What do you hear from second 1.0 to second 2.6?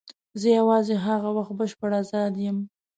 هغه وخت بشپړ آزاد یم.